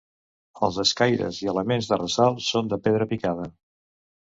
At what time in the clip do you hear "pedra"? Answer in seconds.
2.89-3.11